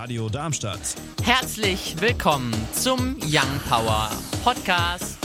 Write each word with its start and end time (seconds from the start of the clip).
Radio 0.00 0.28
Darmstadt. 0.28 0.94
Herzlich 1.24 2.00
willkommen 2.00 2.54
zum 2.72 3.16
Young 3.20 3.60
Power 3.68 4.12
Podcast. 4.44 5.18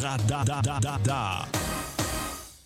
Radadadada. 0.00 1.46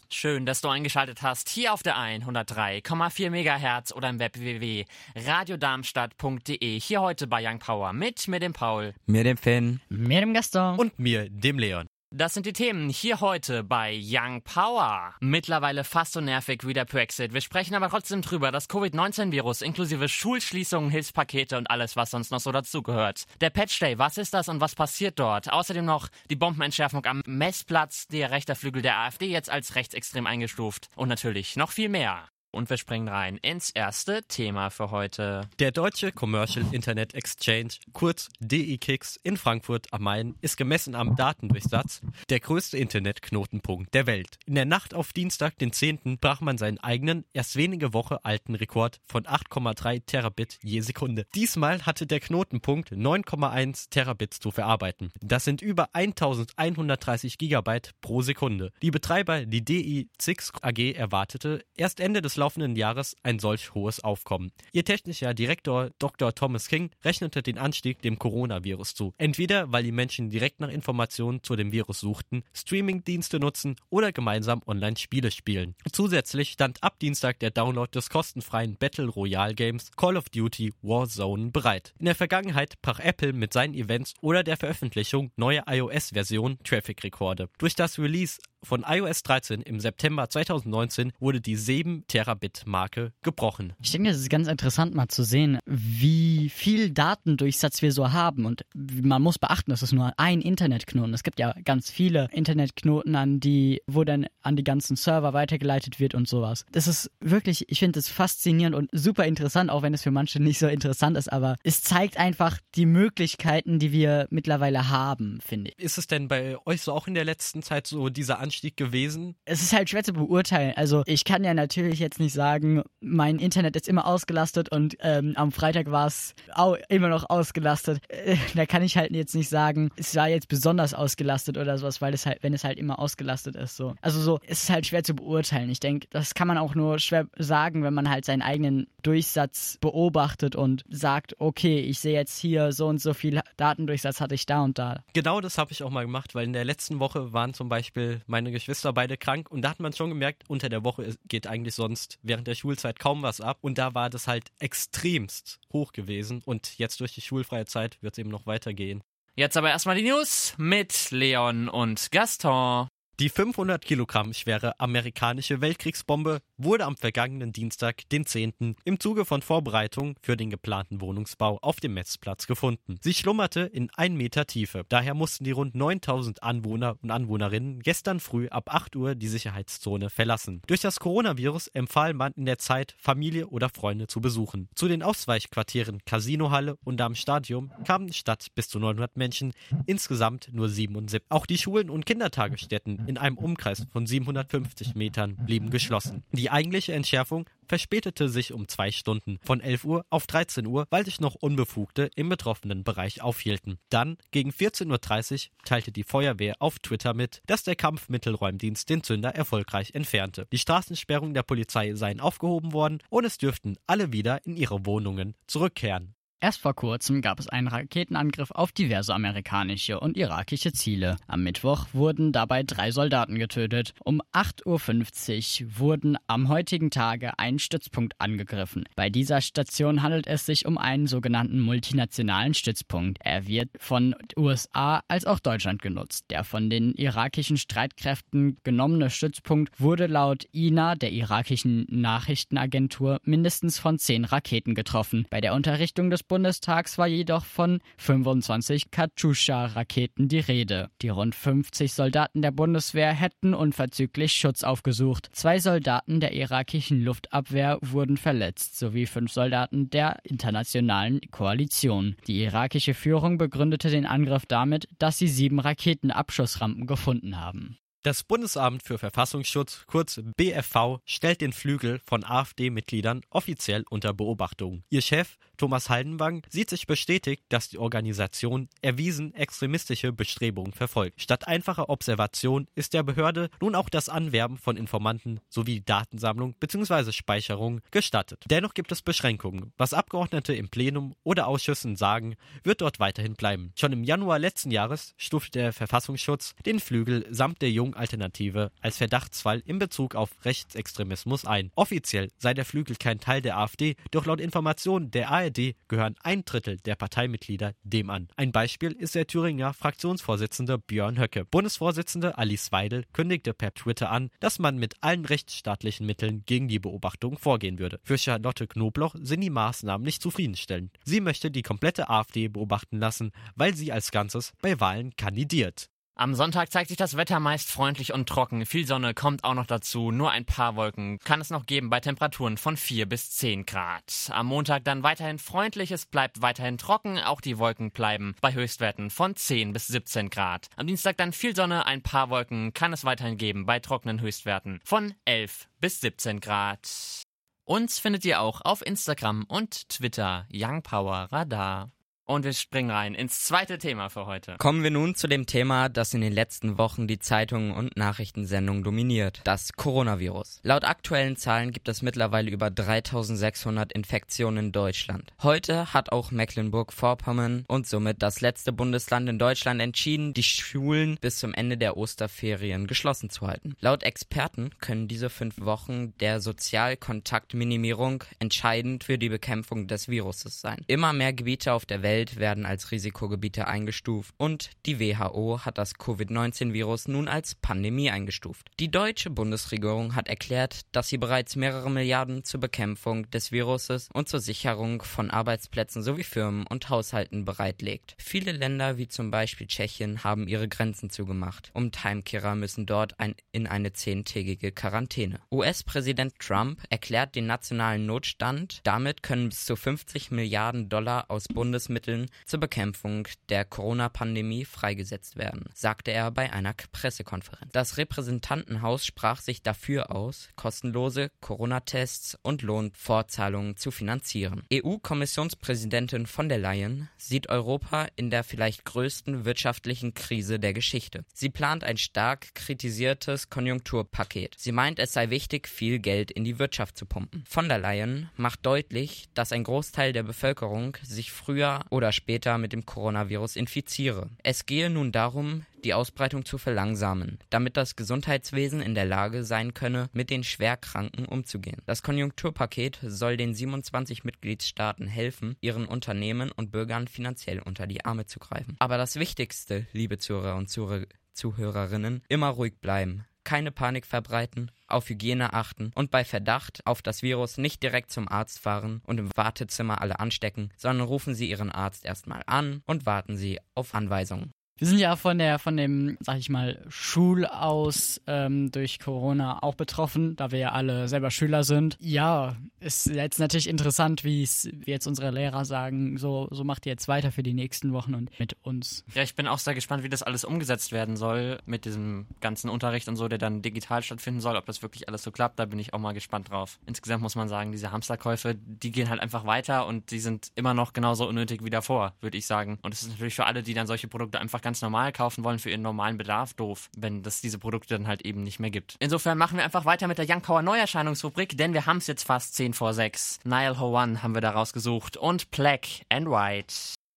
Schön, 0.09 0.47
dass 0.47 0.61
du 0.61 0.69
eingeschaltet 0.69 1.23
hast 1.23 1.49
hier 1.49 1.73
auf 1.73 1.83
der 1.83 1.97
103,4 1.97 3.31
MHz 3.31 3.91
oder 3.93 4.09
im 4.09 4.21
Web 4.21 4.39
www.radiodarmstadt.de. 4.39 6.79
Hier 6.79 7.01
heute 7.01 7.27
bei 7.27 7.45
Young 7.45 7.59
Power 7.59 7.93
mit 7.93 8.29
mir 8.29 8.39
dem 8.39 8.53
Paul. 8.53 8.95
Mir 9.07 9.25
dem 9.25 9.37
Finn. 9.37 9.81
Mir 9.89 10.21
dem 10.21 10.33
Gaston. 10.33 10.79
Und 10.79 10.97
mir, 11.01 11.29
dem 11.29 11.59
Leon. 11.59 11.89
Das 12.17 12.33
sind 12.33 12.47
die 12.47 12.53
Themen 12.53 12.91
hier 12.91 13.21
heute 13.21 13.65
bei 13.65 13.93
Young 14.01 14.41
Power. 14.43 15.17
Mittlerweile 15.19 15.83
fast 15.83 16.13
so 16.13 16.21
nervig 16.21 16.65
wie 16.65 16.73
der 16.73 16.85
Brexit. 16.85 17.35
Wir 17.35 17.41
sprechen 17.41 17.75
aber 17.75 17.91
trotzdem 17.91 18.23
drüber. 18.23 18.53
Das 18.53 18.69
Covid-19-Virus 18.69 19.63
inklusive 19.63 20.09
Schulschließungen, 20.09 20.91
Hilfspakete 20.91 21.59
und 21.59 21.69
alles, 21.69 21.97
was 21.97 22.13
sonst 22.13 22.31
noch 22.31 22.39
so 22.39 22.53
dazugehört. 22.53 23.25
Der 23.41 23.51
Patch 23.51 23.77
Day, 23.81 23.99
was 23.99 24.17
ist 24.17 24.33
das 24.33 24.49
und 24.49 24.61
was 24.61 24.77
passiert 24.77 25.19
dort? 25.19 25.53
Außerdem 25.53 25.85
noch 25.85 26.09
die 26.31 26.37
Bombenentschärfung 26.37 27.05
am 27.05 27.21
Messplatz, 27.27 28.07
der 28.07 28.31
rechte 28.31 28.55
Flügel 28.55 28.83
der 28.83 28.97
AfD 28.97 29.27
jetzt 29.27 29.51
als 29.51 29.75
rechtsextrem 29.75 30.29
eingestuft. 30.29 30.91
Und 30.95 31.09
natürlich 31.09 31.57
noch 31.57 31.73
viel 31.73 31.89
mehr. 31.89 32.29
Und 32.55 32.71
wir 32.71 32.77
springen 32.77 33.09
rein 33.09 33.37
ins 33.39 33.71
erste 33.71 34.23
Thema 34.29 34.71
für 34.71 34.93
heute. 34.93 35.49
Der 35.59 35.73
deutsche 35.73 36.13
Commercial 36.13 36.65
Internet 36.71 37.13
Exchange, 37.13 37.71
kurz 37.93 38.29
DIKIX 38.39 39.19
in 39.25 39.37
Frankfurt 39.37 39.89
am 39.93 40.05
Main, 40.05 40.37
ist 40.41 40.57
gemessen 40.57 40.95
am 40.95 41.17
Datendurchsatz 41.17 42.01
der 42.29 42.39
größte 42.39 42.79
Internetknotenpunkt 42.79 43.93
der 43.93 44.07
Welt. 44.07 44.39
In 44.47 44.55
der 44.55 44.67
Nacht 44.67 44.95
auf 44.95 45.13
Dienstag, 45.13 45.59
den 45.59 45.73
10., 45.73 46.19
brach 46.21 46.41
man 46.41 46.57
seinen 46.57 46.79
eigenen, 46.79 47.25
erst 47.33 47.57
wenige 47.57 47.93
Woche 47.93 48.25
alten 48.25 48.55
Rekord 48.55 49.01
von 49.05 49.25
8,3 49.25 50.07
Terabit 50.07 50.61
je 50.63 50.81
Sekunde. 50.81 51.27
Diesmal 51.35 51.85
hatte 51.85 52.07
der 52.07 52.21
Knotenpunkt 52.21 52.93
9,1 52.93 53.91
Terabit 53.91 54.33
zu 54.33 54.53
verarbeiten. 54.53 55.11
Das 55.21 55.45
sind 55.45 55.61
über 55.61 55.89
1130 55.93 57.37
Gigabyte 57.37 57.91
pro 58.01 58.23
Sekunde. 58.23 58.71
Die 58.81 58.93
Betreiber, 58.93 59.45
die 59.45 59.65
DICIX 59.65 60.53
AG, 60.63 60.95
erwartete 60.95 61.65
erst 61.77 61.99
Ende 61.99 62.23
des 62.23 62.37
laufenden 62.45 62.77
Jahres 62.77 63.17
ein 63.23 63.39
solch 63.39 63.73
hohes 63.73 64.05
Aufkommen. 64.05 64.53
Ihr 64.73 64.85
technischer 64.85 65.33
Direktor 65.33 65.89
Dr. 65.99 66.35
Thomas 66.35 66.69
King 66.69 66.91
rechnete 67.03 67.43
den 67.43 67.57
Anstieg 67.57 68.03
dem 68.03 68.19
Coronavirus 68.19 68.95
zu. 68.95 69.15
Entweder 69.17 69.73
weil 69.73 69.83
die 69.83 69.93
Menschen 69.93 70.29
direkt 70.29 70.61
nach 70.61 70.69
Informationen 70.69 71.43
zu 71.43 71.57
dem 71.57 71.73
Virus 71.73 72.01
suchten, 72.01 72.45
Streamingdienste 72.53 73.41
nutzen 73.41 73.77
oder 73.89 74.13
gemeinsam 74.13 74.61
Online-Spiele 74.67 75.31
spielen. 75.31 75.75
Zusätzlich 75.91 76.51
stand 76.51 76.83
ab 76.83 76.99
Dienstag 76.99 77.39
der 77.39 77.51
Download 77.51 77.91
des 77.91 78.11
kostenfreien 78.11 78.77
Battle 78.77 79.09
Royale 79.09 79.55
Games 79.55 79.91
Call 79.97 80.19
of 80.19 80.29
Duty 80.29 80.75
Warzone 80.83 81.51
bereit. 81.51 81.95
In 81.99 82.05
der 82.05 82.15
Vergangenheit 82.15 82.75
brach 82.83 83.01
Apple 83.01 83.33
mit 83.33 83.55
seinen 83.55 83.73
Events 83.73 84.13
oder 84.21 84.45
der 84.45 84.59
Veröffentlichung 84.59 85.33
neuer 85.37 85.65
iOS-Versionen 85.67 86.59
Traffic-Rekorde. 86.63 87.49
Durch 87.57 87.75
das 87.75 87.99
Release 87.99 88.39
von 88.65 88.85
iOS 88.87 89.23
13 89.23 89.63
im 89.63 89.81
September 89.81 90.29
2019 90.29 91.13
wurde 91.19 91.41
die 91.41 91.57
7 91.57 92.05
Terabit-Marke 92.09 93.13
gebrochen. 93.23 93.73
Ich 93.83 93.93
denke, 93.93 94.11
es 94.11 94.19
ist 94.19 94.31
ganz 94.31 94.49
interessant 94.49 94.95
mal 94.95 95.09
zu 95.09 95.23
sehen, 95.23 95.59
wie 95.67 96.49
viel 96.49 96.91
Datendurchsatz 96.91 97.83
wir 97.83 97.93
so 97.93 98.13
haben. 98.13 98.47
Und 98.47 98.63
man 98.75 99.23
muss 99.23 99.39
beachten, 99.39 99.71
das 99.71 99.83
ist 99.83 99.93
nur 99.93 100.13
ein 100.17 100.41
Internetknoten. 100.41 101.15
Es 101.15 101.23
gibt 101.23 101.39
ja 101.39 101.55
ganz 101.65 101.91
viele 101.91 102.29
Internetknoten, 102.33 103.15
an 103.17 103.41
die, 103.41 103.83
wo 103.87 104.05
dann 104.05 104.27
an 104.43 104.57
die 104.57 104.65
ganzen 104.65 104.97
Server 104.97 105.33
weitergeleitet 105.33 106.01
wird 106.01 106.15
und 106.15 106.29
sowas. 106.29 106.65
Das 106.73 106.87
ist 106.87 107.11
wirklich, 107.21 107.65
ich 107.69 107.79
finde 107.79 107.99
es 107.99 108.09
faszinierend 108.09 108.77
und 108.77 108.91
super 108.93 109.25
interessant, 109.27 109.71
auch 109.71 109.83
wenn 109.83 109.95
es 109.95 110.03
für 110.03 110.11
manche 110.11 110.41
nicht 110.41 110.59
so 110.59 110.67
interessant 110.67 111.17
ist, 111.17 111.33
aber 111.33 111.57
es 111.63 111.83
zeigt 111.83 112.17
einfach 112.17 112.59
die 112.75 112.87
Möglichkeiten, 112.87 113.79
die 113.79 113.93
wir 113.93 114.27
mittlerweile 114.31 114.89
haben, 114.89 115.41
finde 115.41 115.71
ich. 115.71 115.85
Ist 115.85 115.99
es 115.99 116.07
denn 116.07 116.29
bei 116.29 116.57
euch 116.67 116.83
so 116.83 116.93
auch 116.93 117.07
in 117.07 117.15
der 117.15 117.25
letzten 117.25 117.63
Zeit 117.63 117.87
so 117.87 118.09
dieser 118.09 118.39
Anstieg 118.55 118.77
gewesen? 118.77 119.35
Es 119.45 119.63
ist 119.63 119.73
halt 119.73 119.91
schwer 119.91 120.05
zu 120.05 120.13
beurteilen. 120.13 120.75
Also 120.77 121.03
ich 121.07 121.25
kann 121.25 121.43
ja 121.43 121.55
natürlich 121.55 121.99
jetzt 121.99 122.21
nicht 122.21 122.33
sagen, 122.33 122.83
mein 123.01 123.39
Internet 123.39 123.75
ist 123.75 123.89
immer 123.89 124.07
ausgelastet 124.07 124.71
und 124.71 124.97
ähm, 125.01 125.33
am 125.37 125.51
Freitag 125.51 125.91
war 125.91 126.07
es 126.07 126.35
auch 126.55 126.77
immer 126.89 127.09
noch 127.09 127.29
ausgelastet. 127.29 127.99
Äh, 128.09 128.37
da 128.55 128.65
kann 128.67 128.83
ich 128.83 128.97
halt 128.97 129.11
jetzt 129.13 129.35
nicht 129.35 129.49
sagen, 129.49 129.91
es 129.97 130.15
war 130.15 130.29
jetzt 130.29 130.49
besonders 130.49 130.95
ausgelastet 130.95 131.59
oder 131.59 131.79
sowas, 131.79 132.01
weil 132.01 132.15
es 132.15 132.27
halt, 132.27 132.43
wenn 132.43 132.55
es 132.55 132.63
halt 132.63 132.79
immer 132.79 132.99
ausgelastet 132.99 133.57
ist, 133.57 133.77
so. 133.77 133.95
Also 134.01 134.21
so, 134.21 134.39
es 134.47 134.63
ist 134.63 134.71
halt 134.71 134.87
schwer 134.87 135.03
zu 135.03 135.15
beurteilen. 135.15 135.69
Ich 135.69 135.81
denke, 135.81 136.07
das 136.11 136.35
kann 136.35 136.47
man 136.47 136.59
auch 136.59 136.75
nur 136.75 136.99
schwer 137.01 137.27
sagen, 137.37 137.83
wenn 137.83 137.95
man 137.95 138.09
halt 138.09 138.25
seinen 138.25 138.43
eigenen 138.43 138.87
Durchsatz 139.03 139.79
beobachtet 139.81 140.55
und 140.55 140.85
sagt, 140.89 141.35
okay, 141.41 141.81
ich 141.81 141.99
sehe 141.99 142.15
jetzt 142.15 142.39
hier 142.39 142.73
so 142.73 142.87
und 142.87 143.01
so 143.01 143.15
viel 143.15 143.41
Datendurchsatz 143.57 144.21
hatte 144.21 144.35
ich 144.35 144.47
da 144.47 144.63
und 144.63 144.79
da. 144.79 145.03
Genau 145.13 145.41
das 145.41 145.59
habe 145.59 145.73
ich 145.73 145.83
auch 145.83 145.91
mal 145.91 146.03
gemacht, 146.03 146.35
weil 146.35 146.45
in 146.45 146.53
der 146.53 146.65
letzten 146.65 147.01
Woche 147.01 147.33
waren 147.33 147.53
zum 147.53 147.69
Beispiel 147.69 148.23
meine 148.27 148.44
Geschwister 148.53 148.93
beide 148.93 149.17
krank 149.17 149.51
und 149.51 149.63
da 149.63 149.71
hat 149.71 149.81
man 149.81 149.93
schon 149.93 150.11
gemerkt, 150.11 150.45
unter 150.49 150.69
der 150.69 150.85
Woche 150.85 151.17
geht 151.29 151.47
eigentlich 151.47 151.75
sonst 151.75 152.19
während 152.23 152.47
der 152.47 152.55
Schulzeit 152.55 152.99
kaum 152.99 153.23
was 153.23 153.41
ab 153.41 153.59
und 153.61 153.79
da 153.79 153.95
war 153.95 154.11
das 154.11 154.27
halt 154.27 154.51
extremst 154.59 155.61
hoch 155.73 155.93
gewesen 155.93 156.43
und 156.45 156.79
jetzt 156.79 157.01
durch 157.01 157.15
die 157.15 157.21
schulfreie 157.21 157.67
Zeit 157.67 158.03
wird 158.03 158.15
es 158.15 158.19
eben 158.19 158.31
noch 158.31 158.47
weitergehen. 158.47 159.03
Jetzt 159.37 159.57
aber 159.57 159.71
erstmal 159.71 159.97
die 159.97 160.09
News 160.09 160.55
mit 160.59 161.11
Leon 161.11 161.69
und 161.69 162.13
Gaston. 162.13 162.89
Die 163.21 163.29
500 163.29 163.85
Kilogramm 163.85 164.35
schwere 164.35 164.81
amerikanische 164.81 165.61
Weltkriegsbombe 165.61 166.41
wurde 166.57 166.85
am 166.85 166.97
vergangenen 166.97 167.53
Dienstag, 167.53 168.09
den 168.09 168.27
10., 168.27 168.75
im 168.85 168.99
Zuge 168.99 169.25
von 169.25 169.41
Vorbereitungen 169.41 170.17
für 170.21 170.37
den 170.37 170.51
geplanten 170.51 171.01
Wohnungsbau 171.01 171.59
auf 171.63 171.79
dem 171.79 171.95
Messplatz 171.95 172.49
gefunden. 172.49 172.97
Sie 173.03 173.15
schlummerte 173.15 173.61
in 173.61 173.89
1 173.95 174.17
Meter 174.17 174.49
Tiefe. 174.49 174.83
Daher 174.89 175.15
mussten 175.15 175.45
die 175.45 175.53
rund 175.53 175.77
9000 175.77 176.43
Anwohner 176.43 176.97
und 177.03 177.13
Anwohnerinnen 177.13 177.83
gestern 177.83 178.19
früh 178.19 178.49
ab 178.49 178.75
8 178.75 178.97
Uhr 178.97 179.15
die 179.15 179.29
Sicherheitszone 179.29 180.11
verlassen. 180.11 180.61
Durch 180.67 180.81
das 180.81 180.99
Coronavirus 180.99 181.69
empfahl 181.69 182.15
man 182.15 182.33
in 182.33 182.47
der 182.47 182.59
Zeit, 182.59 182.97
Familie 182.99 183.47
oder 183.47 183.69
Freunde 183.69 184.09
zu 184.09 184.21
besuchen. 184.21 184.69
Zu 184.75 184.89
den 184.89 185.05
Ausweichquartieren 185.05 186.01
Casinohalle 186.05 186.79
und 186.83 187.01
am 187.01 187.15
Stadion 187.15 187.71
kamen 187.85 188.13
statt 188.13 188.49
bis 188.57 188.69
zu 188.69 188.81
900 188.81 189.17
Menschen 189.17 189.53
insgesamt 189.87 190.49
nur 190.53 190.69
77. 190.69 191.23
Auch 191.29 191.47
die 191.47 191.59
Schulen 191.59 191.91
und 191.91 192.07
Kindertagesstätten 192.07 193.04
in 193.07 193.19
einem 193.19 193.39
Umkreis 193.39 193.87
von 193.93 194.07
750 194.07 194.95
Metern 194.95 195.37
blieben 195.37 195.71
geschlossen. 195.71 196.23
Die 196.33 196.51
eigentliche 196.51 196.93
Entschärfung 196.93 197.49
verspätete 197.67 198.29
sich 198.29 198.53
um 198.53 198.69
zwei 198.69 198.91
Stunden 198.91 199.39
von 199.43 199.61
11 199.61 199.85
Uhr 199.85 200.07
auf 200.11 200.27
13 200.27 200.67
Uhr, 200.67 200.87
weil 200.91 201.05
sich 201.05 201.21
noch 201.21 201.35
Unbefugte 201.35 202.11
im 202.15 202.29
betroffenen 202.29 202.85
Bereich 202.85 203.23
aufhielten. 203.23 203.79
Dann, 203.89 204.17
gegen 204.31 204.51
14.30 204.51 205.33
Uhr, 205.33 205.53
teilte 205.65 205.93
die 205.93 206.05
Feuerwehr 206.05 206.57
auf 206.59 206.79
Twitter 206.79 207.15
mit, 207.15 207.43
dass 207.47 207.63
der 207.63 207.77
Kampfmittelräumdienst 207.77 208.89
den 208.89 209.03
Zünder 209.03 209.35
erfolgreich 209.35 209.95
entfernte. 209.95 210.47
Die 210.53 210.59
Straßensperrungen 210.59 211.35
der 211.35 211.43
Polizei 211.43 211.95
seien 211.95 212.21
aufgehoben 212.21 212.73
worden 212.73 212.99
und 213.11 213.25
es 213.25 213.39
dürften 213.39 213.77
alle 213.87 214.13
wieder 214.13 214.45
in 214.45 214.57
ihre 214.57 214.87
Wohnungen 214.87 215.35
zurückkehren. 215.47 216.15
Erst 216.45 216.61
vor 216.61 216.75
kurzem 216.75 217.23
gab 217.23 217.41
es 217.41 217.49
einen 217.49 217.69
Raketenangriff 217.69 218.51
auf 218.51 218.71
diverse 218.71 219.15
amerikanische 219.15 219.99
und 219.99 220.19
irakische 220.19 220.75
Ziele. 220.75 221.17
Am 221.27 221.43
Mittwoch 221.43 221.87
wurden 221.95 222.33
dabei 222.33 222.63
drei 222.63 222.91
Soldaten 222.91 223.39
getötet. 223.39 223.95
Um 224.05 224.21
8.50 224.35 225.63
Uhr 225.65 225.79
wurden 225.79 226.19
am 226.27 226.51
heutigen 226.51 226.91
Tage 226.91 227.39
ein 227.39 227.59
Stützpunkt 227.59 228.21
angegriffen. 228.21 228.85
Bei 228.95 229.09
dieser 229.09 229.41
Station 229.41 230.03
handelt 230.03 230.27
es 230.27 230.45
sich 230.45 230.67
um 230.67 230.77
einen 230.77 231.07
sogenannten 231.07 231.61
multinationalen 231.61 232.53
Stützpunkt. 232.53 233.21
Er 233.25 233.47
wird 233.47 233.71
von 233.79 234.15
USA 234.37 235.01
als 235.09 235.25
auch 235.25 235.41
Deutschland 235.41 235.81
genutzt. 235.81 236.27
Der 236.29 236.45
von 236.45 236.69
den 236.69 236.93
irakischen 236.93 237.57
Streitkräften 237.57 238.59
genommene 238.65 239.09
Stützpunkt 239.09 239.81
wurde 239.81 240.09
laut 240.09 240.45
INA, 240.53 240.95
der 240.95 241.11
irakischen 241.11 241.87
Nachrichtenagentur, 241.89 243.19
mindestens 243.25 243.79
von 243.79 243.99
zehn 243.99 244.27
Raketen 244.27 244.75
getroffen. 244.75 245.27
Bei 245.31 245.41
der 245.41 245.55
Unterrichtung 245.55 246.11
des 246.11 246.23
Bundestags 246.35 246.99
war 246.99 247.07
jedoch 247.07 247.45
von 247.45 247.79
25 247.99 248.91
Katyusha-Raketen 248.91 250.27
die 250.27 250.41
Rede. 250.41 250.91
Die 251.01 251.09
rund 251.09 251.37
50 251.37 251.93
Soldaten 251.93 252.43
der 252.43 252.51
Bundeswehr 252.51 253.13
hätten 253.13 253.55
unverzüglich 253.55 254.33
Schutz 254.33 254.65
aufgesucht. 254.65 255.29
Zwei 255.31 255.61
Soldaten 255.61 256.19
der 256.19 256.33
irakischen 256.33 257.05
Luftabwehr 257.05 257.79
wurden 257.83 258.17
verletzt, 258.17 258.81
sowie 258.81 259.07
fünf 259.07 259.31
Soldaten 259.31 259.91
der 259.91 260.19
internationalen 260.25 261.21
Koalition. 261.31 262.17
Die 262.27 262.43
irakische 262.43 262.95
Führung 262.95 263.39
begründete 263.39 263.89
den 263.89 264.05
Angriff 264.05 264.45
damit, 264.45 264.89
dass 264.99 265.19
sie 265.19 265.29
sieben 265.29 265.61
Raketenabschussrampen 265.61 266.89
gefunden 266.89 267.41
haben. 267.41 267.79
Das 268.05 268.23
Bundesamt 268.23 268.83
für 268.83 268.99
Verfassungsschutz, 268.99 269.85
kurz 269.87 270.21
BFV, 270.37 270.99
stellt 271.07 271.41
den 271.41 271.55
Flügel 271.55 272.03
von 272.05 272.23
AfD-Mitgliedern 272.23 273.23
offiziell 273.31 273.83
unter 273.89 274.13
Beobachtung. 274.13 274.85
Ihr 274.91 275.01
Chef, 275.01 275.39
Thomas 275.57 275.89
Haldenwang, 275.89 276.43
sieht 276.51 276.69
sich 276.69 276.87
bestätigt, 276.87 277.45
dass 277.49 277.71
die 277.71 277.79
Organisation 277.79 278.69
erwiesen 278.83 279.33
extremistische 279.33 280.13
Bestrebungen 280.13 280.75
verfolgt. 280.75 281.23
Statt 281.23 281.49
einfacher 281.49 281.89
Observation 281.89 282.69
ist 282.75 282.93
der 282.93 283.05
Behörde 283.05 283.49
nun 283.63 283.75
auch 283.75 283.89
das 283.89 284.11
Anwerben 284.11 284.59
von 284.59 284.77
Informanten 284.77 285.41
sowie 285.49 285.81
Datensammlung 285.81 286.57
bzw. 286.61 287.11
Speicherung 287.11 287.81
gestattet. 287.91 288.45
Dennoch 288.51 288.75
gibt 288.75 288.93
es 288.93 289.01
Beschränkungen. 289.01 289.73
Was 289.79 289.95
Abgeordnete 289.95 290.53
im 290.53 290.69
Plenum 290.69 291.15
oder 291.23 291.47
Ausschüssen 291.47 291.97
sagen, 291.97 292.37
wird 292.65 292.83
dort 292.83 293.01
weiterhin 293.01 293.35
bleiben. 293.35 293.73
Schon 293.79 293.95
im 293.95 294.05
Januar 294.05 294.39
letzten 294.39 294.71
Jahres 294.71 295.15
stufte 295.17 295.59
der 295.59 295.73
Verfassungsschutz 295.73 296.55
den 296.67 296.81
Flügel 296.81 297.27
samt 297.31 297.63
der 297.63 297.71
jungen 297.71 297.94
Alternative 297.95 298.71
als 298.81 298.99
Verdachtsfall 298.99 299.63
in 299.67 299.79
Bezug 299.79 300.15
auf 300.15 300.31
Rechtsextremismus 300.45 301.45
ein. 301.45 301.71
Offiziell 301.75 302.31
sei 302.39 302.55
der 302.55 302.65
Flügel 302.65 302.97
kein 302.97 303.21
Teil 303.21 303.43
der 303.43 303.59
AfD, 303.59 303.97
doch 304.11 304.27
laut 304.27 304.41
Informationen 304.41 305.11
der 305.11 305.31
ARD 305.31 305.75
gehören 305.89 306.17
ein 306.23 306.45
Drittel 306.45 306.79
der 306.79 306.97
Parteimitglieder 306.97 307.75
dem 307.83 308.11
an. 308.11 308.29
Ein 308.37 308.53
Beispiel 308.53 308.93
ist 308.93 309.15
der 309.15 309.27
Thüringer 309.27 309.75
Fraktionsvorsitzende 309.75 310.79
Björn 310.79 311.19
Höcke. 311.19 311.45
Bundesvorsitzende 311.45 312.39
Alice 312.39 312.73
Weidel 312.73 313.05
kündigte 313.13 313.55
per 313.55 313.75
Twitter 313.75 314.11
an, 314.11 314.31
dass 314.41 314.59
man 314.59 314.79
mit 314.79 314.95
allen 315.01 315.25
rechtsstaatlichen 315.25 316.07
Mitteln 316.07 316.43
gegen 316.47 316.69
die 316.69 316.79
Beobachtung 316.79 317.39
vorgehen 317.39 317.79
würde. 317.79 318.01
Für 318.03 318.19
Charlotte 318.19 318.67
Knobloch 318.67 319.15
sind 319.21 319.41
die 319.41 319.51
Maßnahmen 319.51 320.05
nicht 320.05 320.23
zufriedenstellend. 320.23 320.93
Sie 321.05 321.21
möchte 321.21 321.51
die 321.51 321.63
komplette 321.63 322.09
AfD 322.09 322.49
beobachten 322.49 322.99
lassen, 322.99 323.33
weil 323.55 323.75
sie 323.75 323.93
als 323.93 324.11
Ganzes 324.11 324.53
bei 324.61 324.81
Wahlen 324.81 325.15
kandidiert. 325.17 325.91
Am 326.17 326.37
Sonntag 326.37 326.71
zeigt 326.71 326.89
sich 326.89 326.97
das 326.97 327.17
Wetter 327.17 327.41
meist 327.41 327.73
freundlich 327.73 328.13
und 328.13 328.29
trocken. 328.29 328.67
Viel 328.67 328.87
Sonne 328.87 329.15
kommt 329.15 329.43
auch 329.43 329.55
noch 329.55 329.67
dazu. 329.67 330.13
Nur 330.13 330.31
ein 330.31 330.45
paar 330.45 330.77
Wolken 330.77 331.19
kann 331.19 331.41
es 331.41 331.51
noch 331.51 331.67
geben 331.67 331.91
bei 331.91 331.99
Temperaturen 331.99 332.57
von 332.57 332.77
4 332.77 333.07
bis 333.07 333.33
10 333.33 333.67
Grad. 333.67 334.31
Am 334.31 334.47
Montag 334.47 334.85
dann 334.85 335.03
weiterhin 335.03 335.41
freundlich. 335.41 335.91
Es 335.91 336.07
bleibt 336.07 336.41
weiterhin 336.41 336.79
trocken. 336.79 337.19
Auch 337.19 337.41
die 337.41 337.59
Wolken 337.59 337.91
bleiben 337.91 338.37
bei 338.41 338.55
Höchstwerten 338.55 339.11
von 339.11 339.35
10 339.35 339.73
bis 339.73 339.89
17 339.89 340.31
Grad. 340.31 340.69
Am 340.77 340.87
Dienstag 340.87 341.17
dann 341.17 341.33
viel 341.33 341.57
Sonne. 341.57 341.85
Ein 341.87 342.03
paar 342.03 342.31
Wolken 342.31 342.73
kann 342.75 342.93
es 342.93 343.05
weiterhin 343.05 343.37
geben 343.37 343.67
bei 343.67 343.81
trockenen 343.81 344.21
Höchstwerten 344.21 344.81
von 344.85 345.15
11 345.25 345.69
bis 345.81 346.01
17 346.01 346.39
Grad. 346.39 347.25
Uns 347.65 347.99
findet 347.99 348.25
ihr 348.25 348.41
auch 348.41 348.61
auf 348.61 348.87
Instagram 348.87 349.47
und 349.49 349.89
Twitter 349.89 350.47
Young 350.53 350.83
Power 350.83 351.27
Radar. 351.33 351.91
Und 352.27 352.45
wir 352.45 352.55
springen 352.55 352.91
rein 352.91 353.15
ins 353.15 353.45
zweite 353.45 353.77
Thema 353.77 354.09
für 354.09 354.25
heute. 354.25 354.57
Kommen 354.59 354.83
wir 354.83 354.91
nun 354.91 355.15
zu 355.15 355.29
dem 355.29 355.45
Thema, 355.45 355.91
das 355.91 356.15
in 356.15 356.23
den 356.23 356.33
letzten 356.33 356.79
Wochen 356.79 357.07
die 357.07 357.19
Zeitungen 357.19 357.73
und 357.73 357.99
Nachrichtensendungen 357.99 358.83
dominiert. 358.83 359.43
Das 359.45 359.75
Coronavirus. 359.75 360.61
Laut 360.63 360.85
aktuellen 360.85 361.37
Zahlen 361.37 361.71
gibt 361.71 361.87
es 361.87 362.01
mittlerweile 362.01 362.51
über 362.51 362.71
3600 362.71 363.93
Infektionen 363.93 364.67
in 364.67 364.73
Deutschland. 364.73 365.35
Heute 365.43 365.93
hat 365.93 366.13
auch 366.13 366.31
Mecklenburg-Vorpommern 366.31 367.67
und 367.69 367.87
somit 367.87 368.23
das 368.23 368.41
letzte 368.41 368.73
Bundesland 368.73 369.29
in 369.29 369.39
Deutschland 369.39 369.83
entschieden, 369.83 370.33
die 370.33 370.43
Schulen 370.43 371.19
bis 371.21 371.37
zum 371.37 371.53
Ende 371.53 371.77
der 371.77 371.99
Osterferien 371.99 372.87
geschlossen 372.87 373.29
zu 373.29 373.47
halten. 373.47 373.77
Laut 373.81 374.03
Experten 374.03 374.71
können 374.81 375.09
diese 375.09 375.29
fünf 375.29 375.61
Wochen 375.61 376.17
der 376.21 376.41
Sozialkontaktminimierung 376.41 378.25
entscheidend 378.39 379.05
für 379.05 379.19
die 379.19 379.29
Bekämpfung 379.29 379.89
des 379.89 380.09
Viruses 380.09 380.63
sein. 380.63 380.79
Immer 380.87 381.13
mehr 381.13 381.35
Gebiete 381.35 381.75
auf 381.75 381.85
der 381.85 382.03
Welt 382.03 382.14
Welt 382.15 382.37
werden 382.37 382.65
als 382.65 382.93
Risikogebiete 382.93 383.67
eingestuft 383.67 384.35
und 384.37 384.71
die 384.87 385.01
WHO 385.01 385.65
hat 385.65 385.79
das 385.79 385.95
Covid-19-Virus 385.95 387.09
nun 387.09 387.27
als 387.27 387.57
Pandemie 387.57 388.09
eingestuft. 388.09 388.71
Die 388.79 388.89
deutsche 388.89 389.31
Bundesregierung 389.31 390.15
hat 390.15 390.29
erklärt, 390.29 390.83
dass 390.93 391.09
sie 391.09 391.19
bereits 391.19 391.57
mehrere 391.57 391.91
Milliarden 391.91 392.45
zur 392.45 392.61
Bekämpfung 392.61 393.29
des 393.33 393.51
Viruses 393.51 394.11
und 394.13 394.29
zur 394.29 394.39
Sicherung 394.39 395.03
von 395.03 395.33
Arbeitsplätzen 395.33 396.05
sowie 396.05 396.23
Firmen 396.23 396.69
und 396.69 396.89
Haushalten 396.89 397.45
bereitlegt. 397.45 398.15
Viele 398.17 398.53
Länder 398.53 398.97
wie 398.97 399.09
zum 399.09 399.33
Beispiel 399.33 399.67
Tschechien 399.67 400.23
haben 400.23 400.47
ihre 400.47 400.69
Grenzen 400.69 401.11
zugemacht 401.11 401.73
und 401.75 402.05
Heimkehrer 402.05 402.55
müssen 402.55 402.87
dort 402.87 403.19
ein, 403.19 403.35
in 403.51 403.67
eine 403.67 403.93
zehntägige 403.93 404.71
Quarantäne. 404.71 405.41
US-Präsident 405.51 406.39
Trump 406.39 406.81
erklärt 406.91 407.35
den 407.35 407.47
nationalen 407.47 408.07
Notstand. 408.07 408.81
Damit 408.85 409.25
können 409.25 409.49
bis 409.49 409.65
zu 409.65 409.75
50 409.75 410.31
Milliarden 410.31 410.89
Dollar 410.89 411.25
aus 411.29 411.49
Bundesmitteln 411.49 412.04
Mitteln 412.05 412.27
zur 412.45 412.61
Bekämpfung 412.61 413.27
der 413.49 413.65
Corona-Pandemie 413.65 414.67
freigesetzt 414.67 415.39
werden, 415.39 415.65
sagte 415.73 416.11
er 416.11 416.31
bei 416.31 416.53
einer 416.53 416.75
Pressekonferenz. 416.93 417.73
Das 417.73 417.97
Repräsentantenhaus 417.97 419.07
sprach 419.07 419.41
sich 419.41 419.63
dafür 419.63 420.15
aus, 420.15 420.51
kostenlose 420.55 421.31
Corona-Tests 421.41 422.39
und 422.43 422.61
Lohnfortzahlungen 422.61 423.79
zu 423.79 423.91
finanzieren. 423.91 424.65
EU-Kommissionspräsidentin 424.73 426.27
von 426.27 426.51
der 426.51 426.59
Leyen 426.59 427.09
sieht 427.17 427.49
Europa 427.49 428.09
in 428.17 428.29
der 428.29 428.45
vielleicht 428.45 428.85
größten 428.85 429.47
wirtschaftlichen 429.47 430.13
Krise 430.13 430.59
der 430.59 430.75
Geschichte. 430.75 431.25
Sie 431.33 431.49
plant 431.49 431.85
ein 431.85 431.97
stark 431.97 432.55
kritisiertes 432.55 433.49
Konjunkturpaket. 433.49 434.57
Sie 434.59 434.73
meint, 434.73 434.99
es 434.99 435.15
sei 435.15 435.31
wichtig, 435.31 435.69
viel 435.69 436.01
Geld 436.01 436.31
in 436.31 436.45
die 436.45 436.59
Wirtschaft 436.59 436.99
zu 436.99 437.07
pumpen. 437.07 437.45
Von 437.49 437.69
der 437.69 437.79
Leyen 437.79 438.29
macht 438.37 438.67
deutlich, 438.67 439.29
dass 439.33 439.53
ein 439.53 439.65
Großteil 439.65 440.13
der 440.13 440.23
Bevölkerung 440.23 440.99
sich 441.03 441.33
früher 441.33 441.81
oder 441.95 442.11
später 442.11 442.59
mit 442.59 442.73
dem 442.73 442.85
Coronavirus 442.85 443.55
infiziere. 443.55 444.29
Es 444.43 444.67
gehe 444.67 444.91
nun 444.91 445.13
darum, 445.13 445.65
die 445.85 445.95
Ausbreitung 445.95 446.45
zu 446.45 446.59
verlangsamen, 446.59 447.39
damit 447.51 447.77
das 447.77 447.95
Gesundheitswesen 447.95 448.81
in 448.81 448.97
der 448.97 449.05
Lage 449.05 449.45
sein 449.45 449.75
könne, 449.75 450.11
mit 450.13 450.29
den 450.29 450.43
Schwerkranken 450.43 451.25
umzugehen. 451.25 451.83
Das 451.87 452.03
Konjunkturpaket 452.03 452.99
soll 453.07 453.37
den 453.37 453.55
27 453.55 454.25
Mitgliedstaaten 454.25 455.07
helfen, 455.07 455.57
ihren 455.61 455.87
Unternehmen 455.87 456.51
und 456.51 456.73
Bürgern 456.73 457.07
finanziell 457.07 457.61
unter 457.61 457.87
die 457.87 458.05
Arme 458.05 458.27
zu 458.27 458.41
greifen. 458.41 458.75
Aber 458.81 458.99
das 458.99 459.15
Wichtigste, 459.15 459.87
liebe 459.93 460.19
Zuhörer 460.19 460.57
und 460.57 460.69
Zuhörerinnen, 460.69 462.23
immer 462.29 462.49
ruhig 462.49 462.81
bleiben 462.81 463.25
keine 463.45 463.71
Panik 463.71 464.07
verbreiten, 464.07 464.71
auf 464.87 465.09
Hygiene 465.09 465.53
achten 465.53 465.93
und 465.95 466.11
bei 466.11 466.25
Verdacht 466.25 466.81
auf 466.85 467.03
das 467.03 467.23
Virus 467.23 467.59
nicht 467.59 467.83
direkt 467.83 468.11
zum 468.11 468.29
Arzt 468.29 468.59
fahren 468.59 469.03
und 469.07 469.19
im 469.19 469.31
Wartezimmer 469.37 470.01
alle 470.01 470.19
anstecken, 470.19 470.71
sondern 470.77 471.07
rufen 471.07 471.35
Sie 471.35 471.49
Ihren 471.49 471.71
Arzt 471.71 472.05
erstmal 472.05 472.43
an 472.47 472.83
und 472.87 473.07
warten 473.07 473.37
Sie 473.37 473.61
auf 473.75 473.95
Anweisungen. 473.95 474.53
Wir 474.85 474.91
sind 474.91 474.99
ja 474.99 475.17
von 475.17 475.39
der, 475.39 475.59
von 475.59 475.79
dem, 475.79 476.19
sag 476.21 476.37
ich 476.37 476.51
mal, 476.51 476.85
Schulaus 476.91 478.21
ähm, 478.27 478.71
durch 478.71 479.01
Corona 479.01 479.63
auch 479.63 479.77
betroffen, 479.77 480.37
da 480.37 480.51
wir 480.51 480.59
ja 480.59 480.73
alle 480.73 481.09
selber 481.09 481.31
Schüler 481.31 481.65
sind. 481.65 481.97
Ja, 482.01 482.57
ist 482.81 483.07
jetzt 483.07 483.39
natürlich 483.39 483.67
interessant, 483.67 484.25
wie 484.25 484.43
es, 484.43 484.69
jetzt 484.85 485.07
unsere 485.07 485.31
Lehrer 485.31 485.65
sagen, 485.65 486.19
so, 486.19 486.49
so 486.51 486.65
macht 486.65 486.85
ihr 486.85 486.93
jetzt 486.93 487.09
weiter 487.09 487.33
für 487.33 487.43
die 487.43 487.55
nächsten 487.55 487.95
Wochen 487.95 488.15
und 488.15 488.39
mit 488.39 488.59
uns. 488.61 489.07
Ja, 489.15 489.23
ich 489.23 489.35
bin 489.35 489.47
auch 489.47 489.59
sehr 489.59 489.75
gespannt, 489.75 490.03
wie 490.03 490.11
das 490.11 490.23
alles 490.23 490.45
umgesetzt 490.45 490.93
werden 490.93 491.17
soll 491.17 491.61
mit 491.65 491.87
diesem 491.87 492.27
ganzen 492.43 492.69
Unterricht 492.69 493.09
und 493.09 493.17
so, 493.17 493.27
der 493.27 493.39
dann 493.39 493.63
digital 493.63 494.03
stattfinden 494.03 494.43
soll, 494.43 494.55
ob 494.55 494.67
das 494.67 494.83
wirklich 494.83 495.09
alles 495.09 495.23
so 495.23 495.31
klappt, 495.31 495.59
da 495.59 495.65
bin 495.65 495.79
ich 495.79 495.95
auch 495.95 495.99
mal 495.99 496.13
gespannt 496.13 496.51
drauf. 496.51 496.79
Insgesamt 496.85 497.23
muss 497.23 497.37
man 497.37 497.49
sagen, 497.49 497.73
diese 497.73 497.91
Hamsterkäufe, 497.91 498.55
die 498.55 498.93
gehen 498.93 499.09
halt 499.09 499.23
einfach 499.23 499.47
weiter 499.47 499.87
und 499.87 500.11
die 500.11 500.21
sind 500.21 500.53
immer 500.57 500.75
noch 500.75 500.93
genauso 500.93 501.27
unnötig 501.27 501.65
wie 501.65 501.71
davor, 501.71 502.13
würde 502.21 502.37
ich 502.37 502.47
sagen. 502.47 502.79
Und 502.83 502.93
es 502.93 503.01
ist 503.01 503.09
natürlich 503.09 503.35
für 503.35 503.47
alle, 503.47 503.63
die 503.63 503.73
dann 503.73 503.87
solche 503.87 504.09
Produkte 504.09 504.39
einfach 504.39 504.61
ganz 504.61 504.74
normal 504.81 505.13
kaufen 505.13 505.45
wollen 505.45 505.59
für 505.59 505.71
ihren 505.71 505.83
normalen 505.83 506.19
Bedarf 506.19 506.55
doof, 506.55 506.89
wenn 506.97 507.23
es 507.25 507.41
diese 507.41 507.59
Produkte 507.59 507.95
dann 507.95 508.07
halt 508.07 508.25
eben 508.25 508.43
nicht 508.43 508.61
mehr 508.61 508.71
gibt. 508.71 508.97
Insofern 508.99 509.39
machen 509.39 509.57
wir 509.57 509.65
einfach 509.65 509.85
weiter 509.85 510.09
mit 510.09 510.19
der 510.19 510.27
Young 510.29 510.43
Power 510.43 510.63
Neuerscheinungsrubrik, 510.63 511.57
denn 511.57 511.75
wir 511.75 511.87
haben 511.87 511.99
es 511.99 512.07
jetzt 512.07 512.25
fast 512.25 512.55
10 512.55 512.75
vor 512.75 512.95
6. 512.95 513.41
Nile 513.45 513.79
Hoan 513.79 514.23
haben 514.23 514.35
wir 514.35 514.41
da 514.41 514.51
rausgesucht 514.51 515.17
und 515.17 515.51
Black 515.51 515.87
and 516.09 516.29
White. 516.29 516.75